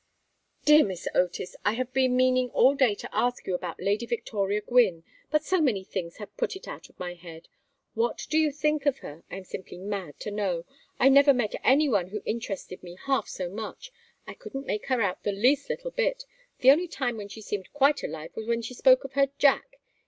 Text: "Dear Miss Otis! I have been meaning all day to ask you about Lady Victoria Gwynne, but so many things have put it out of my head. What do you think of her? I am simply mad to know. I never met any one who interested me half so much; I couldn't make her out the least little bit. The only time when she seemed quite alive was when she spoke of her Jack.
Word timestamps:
"Dear 0.65 0.83
Miss 0.83 1.07
Otis! 1.13 1.55
I 1.63 1.73
have 1.73 1.93
been 1.93 2.17
meaning 2.17 2.49
all 2.55 2.73
day 2.73 2.95
to 2.95 3.15
ask 3.15 3.45
you 3.45 3.53
about 3.53 3.79
Lady 3.79 4.07
Victoria 4.07 4.61
Gwynne, 4.61 5.03
but 5.29 5.43
so 5.43 5.61
many 5.61 5.83
things 5.83 6.17
have 6.17 6.35
put 6.37 6.55
it 6.55 6.67
out 6.67 6.89
of 6.89 6.97
my 6.99 7.13
head. 7.13 7.47
What 7.93 8.25
do 8.31 8.39
you 8.39 8.51
think 8.51 8.87
of 8.87 8.97
her? 9.05 9.23
I 9.29 9.37
am 9.37 9.43
simply 9.43 9.77
mad 9.77 10.19
to 10.21 10.31
know. 10.31 10.65
I 10.99 11.07
never 11.07 11.35
met 11.35 11.53
any 11.63 11.87
one 11.87 12.07
who 12.07 12.23
interested 12.25 12.81
me 12.81 12.97
half 13.05 13.27
so 13.27 13.47
much; 13.47 13.91
I 14.25 14.33
couldn't 14.33 14.65
make 14.65 14.87
her 14.87 15.01
out 15.03 15.21
the 15.21 15.31
least 15.33 15.69
little 15.69 15.91
bit. 15.91 16.25
The 16.61 16.71
only 16.71 16.87
time 16.87 17.15
when 17.17 17.27
she 17.27 17.41
seemed 17.43 17.71
quite 17.71 18.01
alive 18.01 18.35
was 18.35 18.47
when 18.47 18.63
she 18.63 18.73
spoke 18.73 19.03
of 19.03 19.13
her 19.13 19.29
Jack. 19.37 19.79